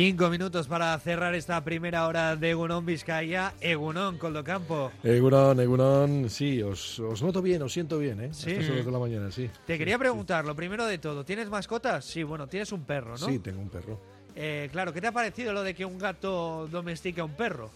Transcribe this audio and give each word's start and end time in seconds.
Cinco 0.00 0.30
minutos 0.30 0.68
para 0.68 0.96
cerrar 1.00 1.34
esta 1.34 1.64
primera 1.64 2.06
hora 2.06 2.36
de 2.36 2.50
Egunon 2.50 2.86
Vizcaya. 2.86 3.54
Egunon, 3.60 4.16
Coldocampo. 4.16 4.92
Egunon, 5.02 5.58
Egunon, 5.58 6.30
sí, 6.30 6.62
os, 6.62 7.00
os 7.00 7.20
noto 7.20 7.42
bien, 7.42 7.62
os 7.62 7.72
siento 7.72 7.98
bien, 7.98 8.20
¿eh? 8.20 8.28
Sí. 8.30 8.52
De 8.52 8.92
la 8.92 8.98
mañana, 9.00 9.28
sí. 9.32 9.50
Te 9.66 9.76
quería 9.76 9.98
preguntar, 9.98 10.44
lo 10.44 10.54
primero 10.54 10.86
de 10.86 10.98
todo, 10.98 11.24
¿tienes 11.24 11.50
mascotas? 11.50 12.04
Sí, 12.04 12.22
bueno, 12.22 12.46
tienes 12.46 12.70
un 12.70 12.84
perro, 12.84 13.18
¿no? 13.18 13.26
Sí, 13.26 13.40
tengo 13.40 13.60
un 13.60 13.70
perro. 13.70 14.00
Eh, 14.36 14.68
claro, 14.70 14.92
¿qué 14.92 15.00
te 15.00 15.08
ha 15.08 15.12
parecido 15.12 15.52
lo 15.52 15.64
de 15.64 15.74
que 15.74 15.84
un 15.84 15.98
gato 15.98 16.68
domestique 16.68 17.20
a 17.20 17.24
un 17.24 17.34
perro? 17.34 17.68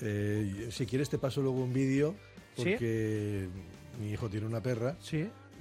Eh, 0.00 0.68
si 0.70 0.86
quieres 0.86 1.10
te 1.10 1.18
paso 1.18 1.42
luego 1.42 1.62
un 1.62 1.74
vídeo, 1.74 2.14
¿Sí? 2.56 2.64
porque 2.64 3.46
mi 4.00 4.10
hijo 4.10 4.30
tiene 4.30 4.46
una 4.46 4.62
perra 4.62 4.96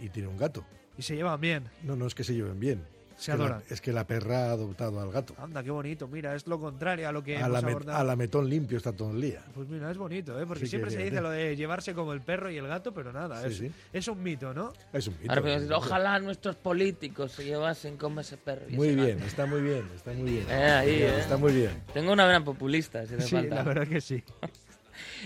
y 0.01 0.07
tiene 0.07 0.29
un 0.29 0.37
gato. 0.37 0.63
Y 0.97 1.01
se 1.01 1.17
llevan 1.17 1.41
bien. 1.41 1.65
No, 1.83 1.97
no 1.97 2.07
es 2.07 2.15
que 2.15 2.23
se 2.23 2.33
lleven 2.33 2.61
bien. 2.61 2.96
Se 3.17 3.31
es 3.31 3.35
que 3.35 3.37
la- 3.39 3.45
adoran. 3.45 3.63
es 3.69 3.81
que 3.81 3.91
la 3.93 4.05
perra 4.07 4.45
ha 4.45 4.51
adoptado 4.51 4.99
al 5.01 5.11
gato. 5.11 5.33
Anda, 5.39 5.63
qué 5.63 5.71
bonito. 5.71 6.07
Mira, 6.07 6.35
es 6.35 6.45
lo 6.47 6.59
contrario 6.59 7.09
a 7.09 7.11
lo 7.11 7.23
que 7.23 7.35
A 7.37 7.47
hemos 7.47 7.51
la, 7.51 7.61
met- 7.61 7.89
a 7.89 8.03
la 8.03 8.15
metón 8.15 8.47
limpio 8.47 8.77
está 8.77 8.93
todo 8.93 9.11
el 9.11 9.19
día. 9.21 9.41
Pues 9.55 9.67
mira, 9.67 9.89
es 9.89 9.97
bonito, 9.97 10.39
¿eh? 10.39 10.45
Porque 10.45 10.65
Sí, 10.65 10.69
siempre 10.69 10.91
se 10.91 10.99
dice 11.03 11.17
¿eh? 11.17 11.21
lo 11.21 11.31
de 11.31 11.55
llevarse 11.55 11.93
como 11.95 12.13
el 12.13 12.21
perro 12.21 12.51
y 12.51 12.57
el 12.57 12.67
gato, 12.67 12.93
pero 12.93 13.11
nada, 13.11 13.41
Sí, 13.41 13.47
es, 13.47 13.57
sí. 13.57 13.71
es 13.91 14.07
un 14.07 14.21
mito, 14.21 14.53
¿no? 14.53 14.71
Es 14.93 15.07
un 15.07 15.15
mito. 15.19 15.33
Ahora 15.33 15.55
es 15.55 15.71
ojalá 15.71 16.19
nuestros 16.19 16.55
políticos 16.57 17.31
se 17.31 17.43
llevasen 17.45 17.97
como 17.97 18.19
ese 18.21 18.37
perro. 18.37 18.65
y 18.69 18.75
Muy 18.75 18.89
ese 18.89 18.95
bien, 18.95 19.17
gato". 19.17 19.27
está 19.27 19.45
muy 19.47 19.61
bien, 19.61 19.89
está 19.95 20.13
muy 20.13 20.29
bien. 20.31 20.45
Eh, 20.49 20.53
ahí, 20.71 20.89
eh. 21.01 21.19
Está 21.19 21.37
muy 21.37 21.53
bien. 21.53 21.71
Tengo 21.93 22.13
una 22.13 22.25
vena 22.27 22.43
populista, 22.43 23.05
si 23.07 23.15
hace 23.15 23.23
Sí, 23.23 23.35
falta. 23.35 23.55
la 23.55 23.63
verdad 23.63 23.87
que 23.87 23.99
sí. 23.99 24.23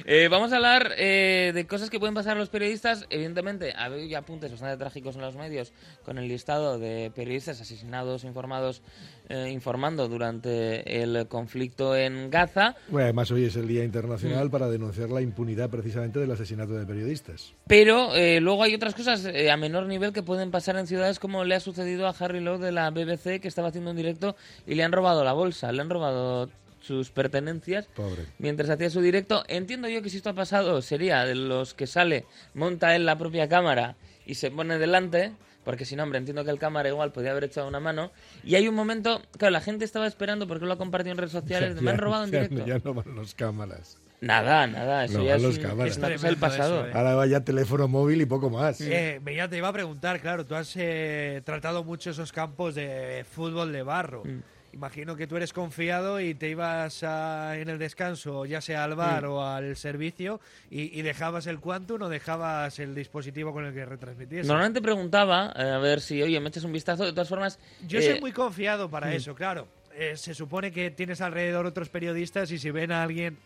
Eh, 0.06 0.28
vamos 0.30 0.52
a 0.54 0.58
hablar 0.58 0.94
eh, 0.98 1.52
de 1.54 1.68
cosas 1.68 1.90
que 1.90 2.00
pueden 2.00 2.16
pasar 2.16 2.38
a 2.38 2.40
los 2.40 2.50
periodistas. 2.50 3.06
Evidentemente, 3.10 3.74
ha 3.76 3.86
habido 3.86 4.18
apuntes 4.18 4.52
bastante 4.52 4.78
trágicos 4.78 5.16
en 5.16 5.22
los 5.22 5.36
medios 5.36 5.74
con 6.04 6.18
el 6.18 6.28
listado 6.28 6.80
de 6.80 7.12
periodistas 7.14 7.62
asesinados, 7.62 8.24
informados, 8.24 8.82
eh, 9.30 9.50
informando 9.52 10.08
durante 10.08 11.02
el 11.02 11.28
conflicto 11.28 11.96
en 11.96 12.30
Gaza. 12.30 12.76
Bueno, 12.90 13.06
además 13.06 13.32
hoy 13.32 13.46
es 13.46 13.56
el 13.56 13.68
Día 13.68 13.84
Internacional 13.84 14.48
Mm. 14.48 14.52
para 14.52 14.70
denunciar 14.70 15.10
la 15.10 15.22
impunidad 15.22 15.70
precisamente 15.70 16.20
del 16.20 16.32
asesinato 16.32 16.74
de 16.74 16.86
periodistas. 16.86 17.54
Pero 17.68 18.16
eh, 18.16 18.40
luego 18.42 18.64
hay 18.64 18.74
otras 18.76 18.96
cosas 18.96 19.26
eh, 19.26 19.52
a 19.52 19.58
menor 19.58 19.86
nivel 19.88 20.14
que 20.14 20.24
pueden 20.24 20.52
pasar 20.52 20.76
en 20.78 20.88
ciudades 20.88 21.20
como 21.20 21.44
le 21.44 21.56
ha 21.56 21.60
sucedido 21.60 22.08
a 22.08 22.16
Harry 22.20 22.40
Lowe 22.40 22.60
de 22.60 22.72
la 22.72 22.90
BBC 22.90 23.40
que 23.40 23.48
estaba 23.48 23.70
haciendo 23.70 23.92
un 23.92 23.98
directo 23.98 24.36
y 24.66 24.76
le 24.76 24.84
han 24.84 24.92
robado 24.92 25.24
la 25.24 25.34
bolsa, 25.34 25.72
le 25.72 25.82
han 25.82 25.90
robado 25.90 26.50
sus 26.82 27.10
pertenencias 27.12 27.88
Pobre. 27.96 28.26
mientras 28.40 28.70
hacía 28.70 28.90
su 28.90 29.02
directo. 29.02 29.44
Entiendo 29.48 29.88
yo 29.88 30.02
que 30.02 30.10
si 30.10 30.18
esto 30.18 30.30
ha 30.30 30.34
pasado 30.34 30.82
sería 30.82 31.24
de 31.26 31.36
los 31.36 31.74
que 31.74 31.88
sale, 31.88 32.26
monta 32.54 32.96
él 32.96 33.06
la 33.06 33.18
propia 33.18 33.48
cámara 33.48 33.96
y 34.26 34.36
se 34.36 34.52
pone 34.52 34.78
delante, 34.78 35.32
porque 35.64 35.86
si 35.86 35.96
no, 35.96 36.04
hombre, 36.04 36.20
entiendo 36.20 36.44
que 36.44 36.52
el 36.52 36.60
cámara 36.60 36.90
igual 36.90 37.12
podía 37.12 37.32
haber 37.32 37.44
echado 37.46 37.68
una 37.68 37.80
mano. 37.80 38.12
Y 38.44 38.56
hay 38.56 38.68
un 38.68 38.76
momento, 38.76 39.22
claro, 39.38 39.52
la 39.52 39.62
gente 39.62 39.86
estaba 39.86 40.08
esperando 40.08 40.48
porque 40.48 40.66
lo 40.66 40.74
ha 40.74 40.78
compartido 40.78 41.12
en 41.12 41.18
redes 41.20 41.32
sociales, 41.32 41.76
de, 41.76 41.82
me 41.82 41.92
han 41.92 41.98
robado 41.98 42.24
en 42.26 42.32
ya- 42.32 42.42
directo. 42.42 42.66
Ya 42.68 42.80
no 42.84 42.94
van 42.94 43.16
los 43.16 43.34
cámaras. 43.36 43.98
Nada, 44.22 44.68
nada, 44.68 45.06
eso 45.06 45.18
No, 45.18 45.24
ya 45.26 45.36
es, 45.38 45.42
los 45.42 45.58
un- 45.58 45.66
es 45.66 45.74
una 45.74 45.86
Es 45.88 45.96
cosa 45.98 46.08
del 46.10 46.20
tremendo 46.20 46.40
pasado. 46.40 46.80
eso, 46.82 46.88
eh. 46.90 46.92
Ahora 46.94 47.16
vaya 47.16 47.44
teléfono 47.44 47.88
móvil 47.88 48.22
y 48.22 48.26
poco 48.28 48.52
más. 48.52 48.80
Eh, 48.82 49.20
veía, 49.24 49.50
te 49.50 49.58
iba 49.58 49.68
a 49.68 49.74
preguntar, 49.74 50.20
claro, 50.22 50.46
tú 50.46 50.54
has 50.54 50.74
eh, 50.76 51.42
tratado 51.44 51.84
mucho 51.84 52.12
esos 52.12 52.32
campos 52.32 52.76
de 52.76 53.26
fútbol 53.32 53.72
de 53.72 53.82
barro. 53.82 54.24
Mm. 54.24 54.40
Imagino 54.74 55.16
que 55.18 55.28
tú 55.28 55.36
eres 55.36 55.52
confiado 55.52 56.20
y 56.22 56.34
te 56.34 56.50
ibas 56.50 57.04
a- 57.04 57.58
en 57.58 57.68
el 57.70 57.78
descanso, 57.78 58.46
ya 58.46 58.62
sea 58.62 58.86
al 58.86 58.96
bar 58.96 59.24
Mm. 59.28 59.32
o 59.32 59.46
al 59.46 59.76
servicio, 59.76 60.40
y, 60.70 60.98
y 60.98 61.02
dejabas 61.02 61.46
el 61.48 61.60
Quantum 61.60 62.02
o 62.04 62.10
dejabas 62.10 62.80
el 62.80 62.96
dispositivo 62.96 63.52
con 63.52 63.66
el 63.66 63.74
que 63.74 63.86
retransmitías. 63.86 64.48
Normalmente 64.48 64.82
preguntaba 64.82 65.54
eh, 65.58 65.64
a 65.72 65.78
ver 65.78 66.00
si, 66.00 66.22
oye, 66.24 66.40
me 66.40 66.48
echas 66.50 66.64
un 66.64 66.72
vistazo. 66.72 67.04
De 67.04 67.12
todas 67.12 67.28
formas, 67.30 67.60
Yo 67.86 68.00
eh, 68.00 68.04
soy 68.04 68.20
muy 68.22 68.32
confiado 68.32 68.90
para 68.90 69.14
eso, 69.14 69.36
claro. 69.36 69.68
Eh, 69.94 70.16
se 70.16 70.34
supone 70.34 70.72
que 70.72 70.90
tienes 70.90 71.20
alrededor 71.20 71.66
otros 71.66 71.90
periodistas 71.90 72.50
y 72.52 72.58
si 72.58 72.72
ven 72.72 72.94
a 72.94 73.04
alguien, 73.04 73.38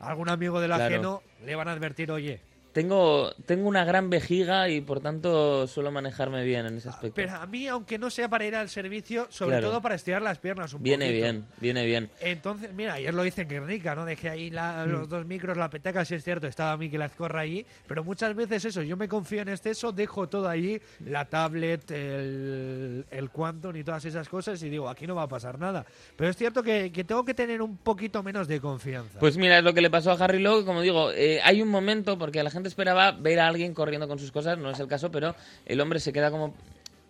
algún 0.00 0.28
amigo 0.28 0.60
del 0.60 0.68
Claro. 0.70 0.84
ajeno, 0.84 1.22
le 1.46 1.54
van 1.54 1.68
a 1.68 1.72
advertir, 1.72 2.10
oye, 2.12 2.40
tengo, 2.74 3.32
tengo 3.46 3.68
una 3.68 3.84
gran 3.84 4.10
vejiga 4.10 4.68
y 4.68 4.80
por 4.82 5.00
tanto 5.00 5.66
suelo 5.66 5.90
manejarme 5.90 6.44
bien 6.44 6.66
en 6.66 6.76
ese 6.76 6.88
aspecto. 6.90 7.14
pero 7.14 7.32
a 7.36 7.46
mí, 7.46 7.66
aunque 7.68 7.96
no 7.98 8.10
sea 8.10 8.28
para 8.28 8.44
ir 8.44 8.54
al 8.56 8.68
servicio, 8.68 9.26
sobre 9.30 9.52
Claro. 9.56 9.68
todo 9.70 9.80
para 9.80 9.94
estirar 9.94 10.20
las 10.20 10.38
piernas 10.38 10.74
un 10.74 10.82
Viene 10.82 11.06
poquito. 11.06 11.22
bien, 11.22 11.44
viene 11.60 11.86
bien. 11.86 12.10
Entonces, 12.20 12.74
mira, 12.74 12.94
ayer 12.94 13.14
lo 13.14 13.24
hice 13.24 13.42
en 13.42 13.48
Guernica, 13.48 13.94
¿no? 13.94 14.04
Dejé 14.04 14.28
ahí 14.28 14.50
la- 14.50 14.84
los 14.86 15.08
dos 15.08 15.24
micros, 15.24 15.56
la 15.56 15.70
petaca, 15.70 16.04
si 16.04 16.16
es 16.16 16.24
cierto, 16.24 16.46
estaba 16.48 16.76
Miquel 16.76 17.00
Azcorra 17.02 17.40
allí, 17.40 17.64
pero 17.86 18.02
muchas 18.04 18.34
veces 18.34 18.64
eso, 18.64 18.82
yo 18.82 18.96
me 18.96 19.08
confío 19.08 19.40
en 19.42 19.48
exceso, 19.50 19.92
dejo 19.92 20.28
todo 20.28 20.48
allí, 20.48 20.80
la 21.06 21.24
tablet, 21.26 21.88
el, 21.92 23.06
el 23.10 23.30
Quantum 23.30 23.76
y 23.76 23.84
todas 23.84 24.04
esas 24.04 24.28
cosas, 24.28 24.62
y 24.62 24.68
digo, 24.68 24.88
aquí 24.88 25.06
no 25.06 25.14
va 25.14 25.22
a 25.22 25.28
pasar 25.28 25.58
nada. 25.58 25.86
Pero 26.16 26.30
es 26.30 26.36
cierto 26.36 26.62
que, 26.62 26.90
que 26.92 27.04
tengo 27.04 27.24
que 27.24 27.34
tener 27.34 27.62
un 27.62 27.76
poquito 27.76 28.22
menos 28.22 28.48
de 28.48 28.60
confianza. 28.60 29.18
Pues 29.20 29.36
mira, 29.36 29.58
es 29.58 29.64
lo 29.64 29.72
que 29.74 29.80
le 29.80 29.90
pasó 29.90 30.10
a 30.10 30.14
Harry 30.14 30.40
Lowe. 30.40 30.64
Como 30.64 30.80
digo, 30.82 31.10
eh, 31.12 31.40
hay 31.44 31.62
un 31.62 31.68
momento, 31.68 32.18
porque 32.18 32.42
la 32.42 32.50
gente 32.50 32.63
esperaba 32.68 33.12
ver 33.12 33.40
a 33.40 33.48
alguien 33.48 33.74
corriendo 33.74 34.08
con 34.08 34.18
sus 34.18 34.32
cosas, 34.32 34.58
no 34.58 34.70
es 34.70 34.80
el 34.80 34.88
caso, 34.88 35.10
pero 35.10 35.34
el 35.66 35.80
hombre 35.80 36.00
se 36.00 36.12
queda 36.12 36.30
como 36.30 36.54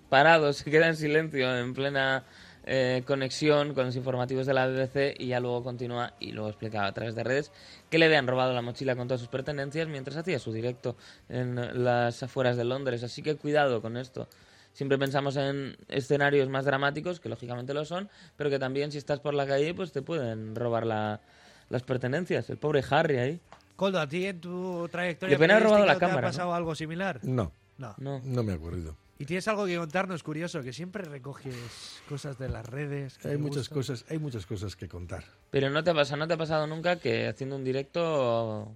parado, 0.09 0.53
se 0.53 0.70
queda 0.70 0.88
en 0.88 0.97
silencio, 0.97 1.56
en 1.59 1.75
plena 1.75 2.25
eh, 2.66 3.03
conexión 3.06 3.75
con 3.75 3.84
los 3.87 3.97
informativos 3.97 4.47
de 4.47 4.54
la 4.54 4.66
BBC 4.66 5.14
y 5.19 5.26
ya 5.28 5.41
luego 5.41 5.62
continúa 5.62 6.14
y 6.20 6.32
luego 6.32 6.48
explica 6.48 6.87
a 6.87 6.93
través 6.93 7.14
de 7.14 7.22
redes 7.22 7.53
que 7.91 7.98
le 7.98 8.06
habían 8.06 8.26
robado 8.26 8.54
la 8.54 8.62
mochila 8.62 8.97
con 8.97 9.06
todas 9.06 9.20
sus 9.20 9.28
pertenencias 9.28 9.87
mientras 9.88 10.16
hacía 10.16 10.38
su 10.38 10.53
directo 10.53 10.97
en 11.28 11.84
las 11.84 12.22
afueras 12.22 12.56
de 12.56 12.64
Londres. 12.64 13.03
Así 13.03 13.22
que 13.22 13.37
cuidado 13.37 13.82
con 13.82 13.97
esto. 13.98 14.28
Siempre 14.72 14.98
pensamos 14.98 15.37
en 15.37 15.76
escenarios 15.88 16.48
más 16.48 16.64
dramáticos, 16.64 17.20
que 17.20 17.28
lógicamente 17.28 17.75
lo 17.75 17.84
son, 17.84 18.09
pero 18.37 18.50
que 18.50 18.59
también 18.59 18.91
si 18.91 18.98
estás 18.98 19.20
por 19.20 19.32
la 19.34 19.47
calle, 19.47 19.72
pues 19.75 19.93
te 19.93 20.03
pueden 20.03 20.56
robar 20.56 20.84
la- 20.87 21.20
las 21.69 21.82
pertenencias. 21.82 22.50
El 22.50 22.56
pobre 22.56 22.82
Harry 22.91 23.19
ahí. 23.19 23.41
Coldo, 23.76 24.00
¿a 24.00 24.08
ti 24.08 24.26
en 24.26 24.40
tu 24.40 24.88
trayectoria 24.88 25.36
haber 25.36 25.62
robado 25.62 25.84
la 25.86 25.94
te 25.94 26.00
cámara, 26.00 26.18
ha 26.28 26.30
pasado 26.30 26.54
algo 26.54 26.74
similar? 26.74 27.20
No, 27.24 27.52
No. 27.78 27.94
No. 27.98 28.20
no 28.24 28.42
me 28.42 28.52
ha 28.52 28.56
ocurrido. 28.56 28.96
Y 29.18 29.26
tienes 29.26 29.46
algo 29.48 29.64
que 29.66 29.76
contarnos 29.76 30.22
curioso, 30.24 30.60
que 30.62 30.72
siempre 30.72 31.04
recoges 31.04 31.54
cosas 32.08 32.36
de 32.38 32.48
las 32.48 32.66
redes. 32.66 33.16
que 33.18 33.28
Hay 33.28 33.38
muchas 33.38 33.68
gustan. 33.68 33.74
cosas, 33.76 34.04
hay 34.10 34.18
muchas 34.18 34.44
cosas 34.46 34.74
que 34.76 34.88
contar. 34.88 35.24
Pero 35.50 35.70
no 35.70 35.82
te 35.84 35.90
ha 35.90 35.94
pasado, 35.94 36.16
no 36.18 36.26
te 36.28 36.34
ha 36.34 36.36
pasado 36.36 36.66
nunca 36.66 36.96
que 36.96 37.28
haciendo 37.28 37.54
un 37.56 37.64
directo 37.64 38.72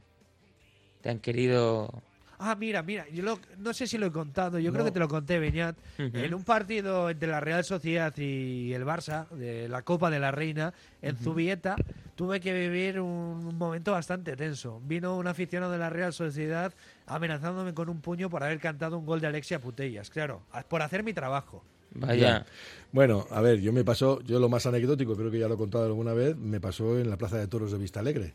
te 1.01 1.11
han 1.11 1.19
querido. 1.19 2.03
Ah, 2.41 2.55
mira, 2.55 2.83
mira, 2.85 3.05
yo 3.09 3.23
lo- 3.25 3.41
no 3.59 3.75
sé 3.75 3.87
si 3.89 3.99
lo 3.99 4.07
he 4.07 4.13
contado, 4.13 4.59
yo 4.61 4.73
creo 4.73 4.85
que 4.85 4.93
te 4.93 5.01
lo 5.01 5.09
conté, 5.09 5.39
Beñat. 5.41 5.77
En 5.99 6.35
un 6.35 6.45
partido 6.45 7.11
entre 7.11 7.29
la 7.29 7.41
Real 7.41 7.65
Sociedad 7.65 8.17
y 8.17 8.73
el 8.73 8.85
Barça, 8.85 9.29
de 9.31 9.69
la 9.69 9.83
Copa 9.83 10.09
de 10.09 10.21
la 10.21 10.31
Reina, 10.31 10.73
en 11.03 11.17
Zubieta, 11.17 11.75
tuve 12.15 12.39
que 12.41 12.53
vivir 12.53 13.01
un, 13.01 13.45
un 13.47 13.59
momento 13.59 13.91
bastante 13.93 14.37
tenso. 14.37 14.81
Vino 14.85 15.17
un 15.17 15.27
aficionado 15.27 15.73
de 15.73 15.79
la 15.79 15.91
Real 15.91 16.13
Sociedad 16.13 16.73
amenazándome 17.07 17.75
con 17.75 17.89
un 17.89 18.01
puño 18.01 18.31
por 18.31 18.43
haber 18.45 18.61
cantado 18.61 18.99
un 18.99 19.07
gol 19.07 19.21
de 19.21 19.27
Alexia 19.27 19.61
Putellas, 19.61 20.09
claro, 20.11 20.43
por 20.69 20.83
hacer 20.83 21.03
mi 21.03 21.13
trabajo. 21.13 21.65
Vaya. 21.95 22.45
Bueno, 22.93 23.27
a 23.31 23.41
ver, 23.41 23.61
yo 23.61 23.73
me 23.73 23.83
pasó, 23.83 24.21
yo 24.23 24.39
lo 24.39 24.49
más 24.49 24.65
anecdótico, 24.67 25.17
creo 25.17 25.31
que 25.31 25.39
ya 25.41 25.49
lo 25.49 25.55
he 25.55 25.59
contado 25.59 25.87
alguna 25.87 26.13
vez, 26.13 26.37
me 26.37 26.61
pasó 26.61 26.99
en 27.01 27.11
la 27.11 27.17
Plaza 27.17 27.39
de 27.39 27.49
Toros 27.49 27.73
de 27.73 27.79
Vista 27.79 27.99
Alegre, 28.01 28.35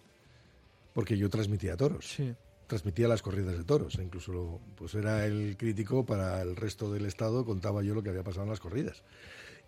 porque 0.94 1.18
yo 1.18 1.30
transmitía 1.30 1.78
toros, 1.78 2.06
Sí. 2.06 2.34
Transmitía 2.74 3.08
las 3.08 3.22
corridas 3.22 3.56
de 3.56 3.64
toros, 3.64 4.00
e 4.00 4.04
incluso 4.04 4.60
pues 4.76 4.96
era 4.96 5.28
el 5.28 5.58
crítico 5.58 6.08
para 6.08 6.42
el 6.42 6.56
resto 6.56 6.92
del 6.92 7.06
estado, 7.06 7.46
contaba 7.46 7.84
yo 7.84 7.94
lo 7.94 8.02
que 8.02 8.10
había 8.10 8.24
pasado 8.24 8.46
en 8.46 8.50
las 8.50 8.60
corridas. 8.60 9.04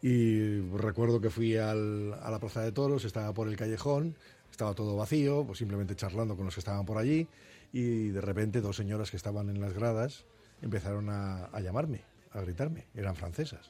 Y 0.01 0.59
recuerdo 0.71 1.21
que 1.21 1.29
fui 1.29 1.55
a 1.55 1.75
la 1.75 2.39
Plaza 2.39 2.61
de 2.61 2.71
Toros, 2.71 3.05
estaba 3.05 3.31
por 3.31 3.47
el 3.47 3.57
callejón, 3.57 4.17
estaba 4.49 4.73
todo 4.73 4.95
vacío, 4.95 5.45
pues 5.45 5.59
simplemente 5.59 5.95
charlando 5.95 6.35
con 6.35 6.45
los 6.45 6.55
que 6.55 6.61
estaban 6.61 6.83
por 6.83 6.97
allí, 6.97 7.27
y 7.71 8.09
de 8.09 8.21
repente 8.21 8.59
dos 8.59 8.75
señoras 8.75 9.11
que 9.11 9.17
estaban 9.17 9.51
en 9.51 9.61
las 9.61 9.73
gradas 9.73 10.25
empezaron 10.63 11.09
a, 11.09 11.45
a 11.45 11.59
llamarme, 11.59 12.01
a 12.31 12.41
gritarme, 12.41 12.87
eran 12.95 13.15
francesas. 13.15 13.69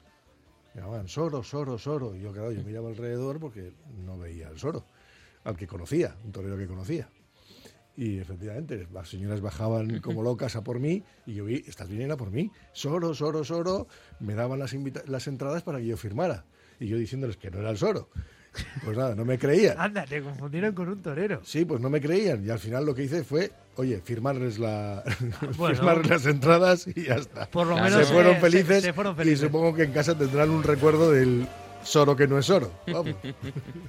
Llamaban 0.76 1.10
Soro, 1.10 1.44
Soro, 1.44 1.78
Soro. 1.78 2.16
Y 2.16 2.22
yo, 2.22 2.32
claro, 2.32 2.54
yo 2.54 2.64
miraba 2.64 2.88
alrededor 2.88 3.38
porque 3.42 3.74
no 4.06 4.18
veía 4.18 4.48
al 4.48 4.58
Soro, 4.58 4.86
al 5.44 5.58
que 5.58 5.68
conocía, 5.68 6.16
un 6.24 6.32
torero 6.32 6.58
que 6.58 6.68
conocía. 6.68 7.10
Y 7.98 8.18
efectivamente, 8.20 8.88
las 8.94 9.08
señoras 9.08 9.40
bajaban 9.42 10.00
como 10.02 10.22
locas 10.22 10.56
a 10.58 10.64
por 10.64 10.80
mí 10.80 11.04
y 11.26 11.34
yo 11.36 11.46
vi, 11.46 11.64
estás 11.66 11.88
viniendo 11.88 12.16
a 12.16 12.18
por 12.18 12.30
mí, 12.32 12.52
Soro, 12.74 13.14
Soro, 13.14 13.44
Soro, 13.46 13.88
me 14.20 14.34
daban 14.36 14.60
las, 14.60 14.76
las 15.08 15.28
entradas 15.28 15.64
para 15.64 15.80
que 15.80 15.86
yo 15.88 15.98
firmara. 15.98 16.44
Y 16.80 16.88
yo 16.88 16.98
diciéndoles 16.98 17.38
que 17.38 17.50
no 17.52 17.60
era 17.60 17.70
el 17.70 17.78
Soro. 17.78 18.10
Pues 18.84 18.98
nada, 18.98 19.16
no 19.16 19.24
me 19.26 19.38
creían. 19.38 19.76
Anda, 19.80 20.06
te 20.06 20.22
confundieron 20.22 20.74
con 20.76 20.90
un 20.90 21.02
torero. 21.02 21.40
Sí, 21.46 21.64
pues 21.64 21.80
no 21.82 21.90
me 21.90 22.02
creían. 22.02 22.46
Y 22.46 22.50
al 22.50 22.60
final 22.60 22.86
lo 22.86 22.94
que 22.96 23.04
hice 23.04 23.24
fue, 23.24 23.52
oye, 23.78 24.02
firmarles, 24.02 24.60
la, 24.60 25.02
Bueno. 25.58 25.76
firmarles 25.76 26.10
las 26.10 26.26
entradas 26.26 26.88
y 26.88 27.04
ya 27.04 27.16
está. 27.16 27.50
Por 27.50 27.68
lo 27.68 27.76
menos 27.76 28.06
se 28.08 28.14
fueron 28.14 28.36
se- 28.36 28.42
felices 28.42 28.84
se 28.84 28.92
fueron 28.94 29.14
y 29.14 29.18
felices. 29.18 29.40
supongo 29.40 29.74
que 29.74 29.84
en 29.84 29.92
casa 29.94 30.18
tendrán 30.18 30.50
un 30.50 30.64
recuerdo 30.64 31.12
del 31.12 31.48
Soro 31.84 32.16
que 32.16 32.28
no 32.28 32.38
es 32.40 32.46
Soro. 32.46 32.72
Vamos. 32.92 33.16